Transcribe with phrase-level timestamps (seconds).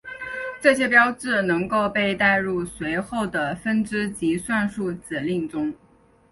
[0.59, 5.71] 这些标志能够被带入随后的分支及算术指令中。